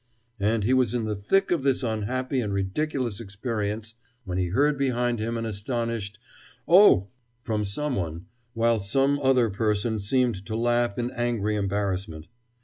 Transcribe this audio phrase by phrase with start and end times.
[0.39, 3.93] And he was in the thick of this unhappy and ridiculous experience
[4.23, 6.17] when he heard behind him an astonished
[6.67, 7.09] "Oh!"
[7.43, 8.25] from someone,
[8.55, 12.25] while some other person seemed to laugh in angry embarrassment.